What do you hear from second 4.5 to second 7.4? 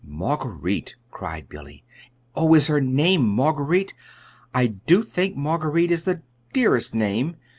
I do think Marguerite is the dearest name!"